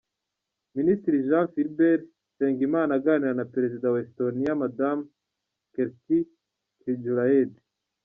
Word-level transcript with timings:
Minisitiri 0.77 1.25
Jean 1.27 1.45
Philbert 1.53 2.03
Nsengimana 2.33 2.91
aganira 2.99 3.33
na 3.39 3.45
Perezida 3.53 3.85
wa 3.93 3.99
Estonia 4.05 4.59
Madamu 4.61 5.03
Kersti 5.73 6.17
Kaljulaid. 6.81 7.51